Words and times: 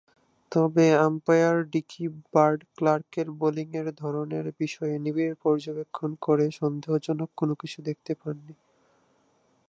তবে, 0.51 0.85
umpire 1.05 1.57
Dickie 1.71 2.03
Bird 2.33 2.59
ক্লার্কের 2.75 3.27
বোলিংয়ের 3.39 3.87
ধরনের 3.95 4.45
বিষয়ে 4.59 4.95
নিবিড় 4.99 5.35
পর্যবেক্ষণ 5.43 6.09
করে 6.21 6.45
সন্দেহজনক 6.59 7.29
কোন 7.39 7.49
কিছু 7.61 7.79
দেখতে 7.87 8.11
পাননি। 8.21 8.53